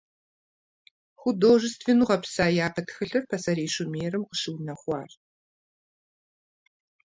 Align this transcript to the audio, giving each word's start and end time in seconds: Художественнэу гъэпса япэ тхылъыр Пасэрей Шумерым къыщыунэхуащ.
Художественнэу 1.21 2.07
гъэпса 2.09 2.45
япэ 2.65 2.81
тхылъыр 2.87 3.23
Пасэрей 3.29 3.69
Шумерым 3.75 4.23
къыщыунэхуащ. 4.25 5.11